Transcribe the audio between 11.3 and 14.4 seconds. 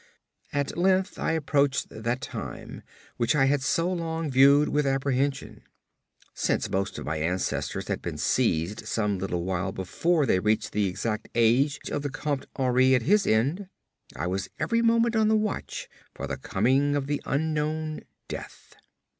age of the Comte Henri at his end, I